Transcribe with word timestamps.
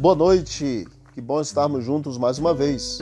Boa 0.00 0.14
noite, 0.14 0.86
que 1.12 1.20
bom 1.20 1.40
estarmos 1.40 1.84
juntos 1.84 2.16
mais 2.16 2.38
uma 2.38 2.54
vez. 2.54 3.00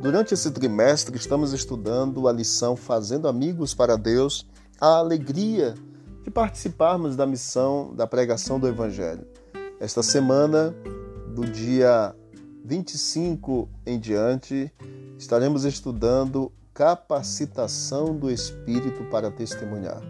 Durante 0.00 0.32
esse 0.32 0.48
trimestre, 0.52 1.16
estamos 1.16 1.52
estudando 1.52 2.28
a 2.28 2.32
lição 2.32 2.76
Fazendo 2.76 3.26
Amigos 3.26 3.74
para 3.74 3.96
Deus, 3.96 4.46
a 4.80 4.98
alegria 4.98 5.74
de 6.22 6.30
participarmos 6.30 7.16
da 7.16 7.26
missão 7.26 7.92
da 7.96 8.06
pregação 8.06 8.60
do 8.60 8.68
Evangelho. 8.68 9.26
Esta 9.80 10.04
semana, 10.04 10.72
do 11.34 11.44
dia 11.44 12.14
25 12.64 13.68
em 13.84 13.98
diante, 13.98 14.72
estaremos 15.18 15.64
estudando 15.64 16.52
capacitação 16.72 18.16
do 18.16 18.30
Espírito 18.30 19.02
para 19.10 19.32
testemunhar. 19.32 20.00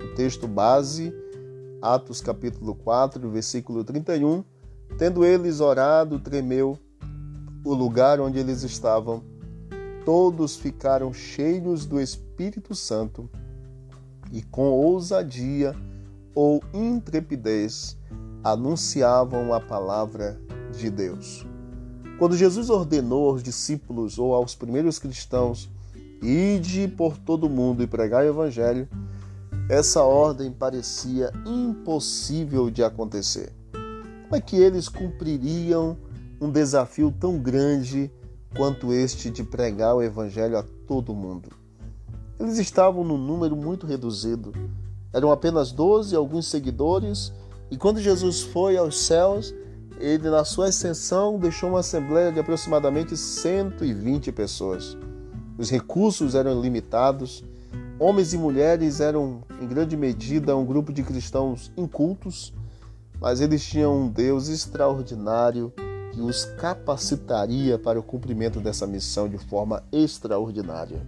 O 0.00 0.14
texto 0.14 0.46
base, 0.46 1.12
Atos 1.82 2.20
capítulo 2.20 2.72
4, 2.72 3.28
versículo 3.28 3.82
31 3.82 4.44
Tendo 4.98 5.24
eles 5.24 5.60
orado, 5.60 6.18
tremeu 6.18 6.78
o 7.64 7.74
lugar 7.74 8.20
onde 8.20 8.38
eles 8.38 8.62
estavam. 8.62 9.22
Todos 10.04 10.56
ficaram 10.56 11.12
cheios 11.12 11.86
do 11.86 12.00
Espírito 12.00 12.74
Santo 12.74 13.28
e 14.32 14.42
com 14.42 14.70
ousadia 14.70 15.74
ou 16.34 16.62
intrepidez 16.72 17.96
anunciavam 18.42 19.52
a 19.52 19.60
palavra 19.60 20.40
de 20.76 20.90
Deus. 20.90 21.46
Quando 22.18 22.36
Jesus 22.36 22.70
ordenou 22.70 23.30
aos 23.30 23.42
discípulos 23.42 24.18
ou 24.18 24.34
aos 24.34 24.54
primeiros 24.54 24.98
cristãos, 24.98 25.70
ide 26.22 26.88
por 26.88 27.16
todo 27.16 27.44
o 27.44 27.50
mundo 27.50 27.82
e 27.82 27.86
pregar 27.86 28.24
o 28.24 28.28
evangelho, 28.28 28.88
essa 29.68 30.02
ordem 30.02 30.50
parecia 30.50 31.32
impossível 31.46 32.70
de 32.70 32.82
acontecer. 32.82 33.52
Como 34.32 34.40
é 34.40 34.46
que 34.46 34.56
eles 34.56 34.88
cumpririam 34.88 35.94
um 36.40 36.50
desafio 36.50 37.12
tão 37.12 37.36
grande 37.38 38.10
quanto 38.56 38.90
este 38.90 39.28
de 39.28 39.44
pregar 39.44 39.94
o 39.94 40.02
Evangelho 40.02 40.56
a 40.56 40.64
todo 40.88 41.14
mundo? 41.14 41.50
Eles 42.40 42.56
estavam 42.56 43.04
num 43.04 43.18
número 43.18 43.54
muito 43.54 43.86
reduzido. 43.86 44.50
Eram 45.12 45.30
apenas 45.30 45.70
12 45.70 46.16
alguns 46.16 46.46
seguidores, 46.46 47.30
e 47.70 47.76
quando 47.76 48.00
Jesus 48.00 48.40
foi 48.40 48.74
aos 48.78 49.02
céus, 49.02 49.54
ele, 50.00 50.30
na 50.30 50.46
sua 50.46 50.68
ascensão, 50.68 51.38
deixou 51.38 51.68
uma 51.68 51.80
assembleia 51.80 52.32
de 52.32 52.40
aproximadamente 52.40 53.14
120 53.14 54.32
pessoas. 54.32 54.96
Os 55.58 55.68
recursos 55.68 56.34
eram 56.34 56.58
limitados, 56.58 57.44
homens 57.98 58.32
e 58.32 58.38
mulheres 58.38 58.98
eram, 58.98 59.42
em 59.60 59.68
grande 59.68 59.94
medida, 59.94 60.56
um 60.56 60.64
grupo 60.64 60.90
de 60.90 61.02
cristãos 61.02 61.70
incultos 61.76 62.54
mas 63.22 63.40
eles 63.40 63.64
tinham 63.64 63.96
um 63.96 64.08
Deus 64.08 64.48
extraordinário 64.48 65.72
que 66.12 66.20
os 66.20 66.44
capacitaria 66.44 67.78
para 67.78 67.98
o 67.98 68.02
cumprimento 68.02 68.58
dessa 68.58 68.84
missão 68.84 69.28
de 69.28 69.38
forma 69.38 69.84
extraordinária. 69.92 71.06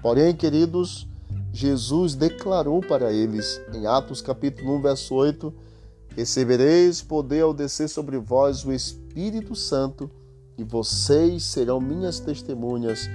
Porém, 0.00 0.34
queridos, 0.34 1.06
Jesus 1.52 2.14
declarou 2.14 2.80
para 2.80 3.12
eles 3.12 3.60
em 3.74 3.86
Atos 3.86 4.22
capítulo 4.22 4.76
1, 4.76 4.80
verso 4.80 5.14
8: 5.14 5.52
Recebereis 6.16 7.02
poder 7.02 7.42
ao 7.42 7.52
descer 7.52 7.90
sobre 7.90 8.16
vós 8.16 8.64
o 8.64 8.72
Espírito 8.72 9.54
Santo, 9.54 10.10
e 10.56 10.64
vocês 10.64 11.44
serão 11.44 11.82
minhas 11.82 12.18
testemunhas, 12.18 13.10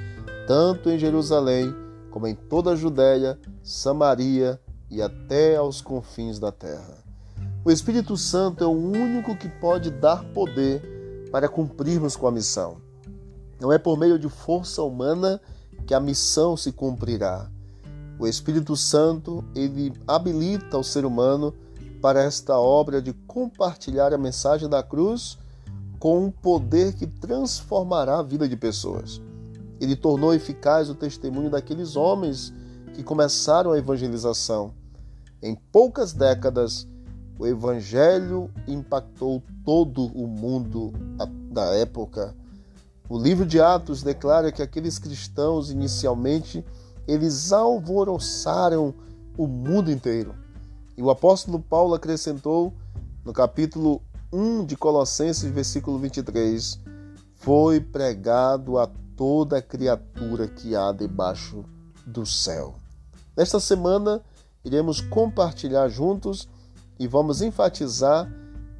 tanto 0.47 0.91
em 0.91 0.99
Jerusalém 0.99 1.73
como 2.11 2.27
em 2.27 2.35
toda 2.35 2.71
a 2.71 2.75
Judéia, 2.75 3.39
Samaria 3.63 4.59
e 4.91 5.01
até 5.01 5.55
aos 5.55 5.81
confins 5.81 6.37
da 6.37 6.51
terra. 6.51 7.04
O 7.65 7.71
Espírito 7.71 8.15
Santo 8.15 8.63
é 8.63 8.67
o 8.67 8.69
único 8.69 9.35
que 9.35 9.49
pode 9.49 9.89
dar 9.89 10.23
poder 10.25 11.27
para 11.31 11.49
cumprirmos 11.49 12.15
com 12.15 12.27
a 12.27 12.31
missão. 12.31 12.77
Não 13.59 13.73
é 13.73 13.79
por 13.79 13.97
meio 13.97 14.19
de 14.19 14.29
força 14.29 14.83
humana 14.83 15.41
que 15.87 15.95
a 15.95 15.99
missão 15.99 16.55
se 16.55 16.71
cumprirá. 16.71 17.49
O 18.19 18.27
Espírito 18.27 18.75
Santo, 18.75 19.43
ele 19.55 19.91
habilita 20.07 20.77
o 20.77 20.83
ser 20.83 21.05
humano 21.07 21.55
para 21.99 22.21
esta 22.21 22.55
obra 22.55 23.01
de 23.01 23.13
compartilhar 23.25 24.13
a 24.13 24.17
mensagem 24.17 24.69
da 24.69 24.83
cruz 24.83 25.39
com 25.97 26.23
um 26.23 26.29
poder 26.29 26.93
que 26.93 27.07
transformará 27.07 28.19
a 28.19 28.23
vida 28.23 28.47
de 28.47 28.55
pessoas. 28.55 29.19
Ele 29.81 29.95
tornou 29.95 30.35
eficaz 30.35 30.87
o 30.87 30.93
testemunho 30.93 31.49
daqueles 31.49 31.95
homens 31.95 32.53
que 32.93 33.01
começaram 33.01 33.71
a 33.71 33.77
evangelização. 33.79 34.71
Em 35.41 35.55
poucas 35.55 36.13
décadas, 36.13 36.87
o 37.37 37.45
Evangelho 37.45 38.49
impactou 38.67 39.43
todo 39.63 40.05
o 40.05 40.27
mundo 40.27 40.93
da 41.51 41.65
época. 41.75 42.35
O 43.09 43.17
livro 43.17 43.45
de 43.45 43.59
Atos 43.59 44.01
declara 44.01 44.51
que 44.51 44.61
aqueles 44.61 44.97
cristãos, 44.97 45.69
inicialmente, 45.69 46.63
eles 47.07 47.51
alvoroçaram 47.51 48.93
o 49.37 49.47
mundo 49.47 49.91
inteiro. 49.91 50.33
E 50.97 51.01
o 51.01 51.09
apóstolo 51.09 51.59
Paulo 51.59 51.93
acrescentou 51.93 52.73
no 53.23 53.33
capítulo 53.33 54.01
1 54.31 54.65
de 54.65 54.77
Colossenses, 54.77 55.49
versículo 55.51 55.99
23, 55.99 56.79
foi 57.35 57.79
pregado 57.79 58.77
a 58.77 58.89
toda 59.15 59.61
criatura 59.61 60.47
que 60.47 60.75
há 60.75 60.91
debaixo 60.91 61.63
do 62.05 62.25
céu. 62.25 62.75
Nesta 63.35 63.59
semana, 63.59 64.21
iremos 64.63 65.01
compartilhar 65.01 65.87
juntos 65.89 66.47
e 66.99 67.07
vamos 67.07 67.41
enfatizar 67.41 68.31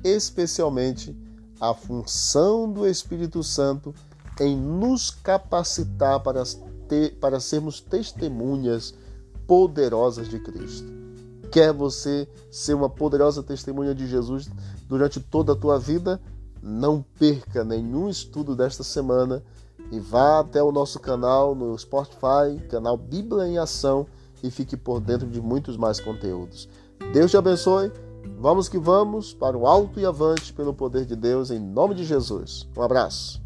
especialmente 0.04 1.16
a 1.60 1.74
função 1.74 2.72
do 2.72 2.88
Espírito 2.88 3.44
Santo 3.44 3.94
em 4.40 4.56
nos 4.56 5.10
capacitar 5.10 6.20
para, 6.20 6.44
ter, 6.88 7.16
para 7.16 7.40
sermos 7.40 7.80
testemunhas 7.80 8.94
poderosas 9.48 10.28
de 10.28 10.40
Cristo. 10.40 10.94
Quer 11.52 11.72
você 11.72 12.28
ser 12.52 12.74
uma 12.74 12.90
poderosa 12.90 13.42
testemunha 13.42 13.96
de 13.96 14.08
Jesus 14.08 14.50
durante 14.88 15.20
toda 15.20 15.54
a 15.54 15.56
tua 15.56 15.80
vida? 15.80 16.22
Não 16.62 17.04
perca 17.18 17.64
nenhum 17.64 18.10
estudo 18.10 18.56
desta 18.56 18.84
semana 18.84 19.42
e 19.92 20.00
vá 20.00 20.40
até 20.40 20.62
o 20.62 20.72
nosso 20.72 21.00
canal 21.00 21.56
no 21.56 21.78
Spotify, 21.78 22.60
canal 22.70 22.98
Bíblia 22.98 23.48
em 23.48 23.58
Ação, 23.58 24.08
e 24.44 24.52
fique 24.52 24.76
por 24.76 25.00
dentro 25.00 25.28
de 25.28 25.42
muitos 25.42 25.78
mais 25.78 26.00
conteúdos. 26.00 26.68
Deus 27.14 27.32
te 27.32 27.38
abençoe 27.38 27.92
Vamos 28.40 28.68
que 28.68 28.78
vamos 28.78 29.34
para 29.34 29.58
o 29.58 29.68
alto 29.68 30.00
e 30.00 30.06
avante 30.06 30.54
pelo 30.54 30.74
poder 30.74 31.06
de 31.06 31.16
Deus, 31.16 31.52
em 31.52 31.60
nome 31.60 31.96
de 31.96 32.04
Jesus. 32.04 32.68
Um 32.78 32.82
abraço. 32.82 33.45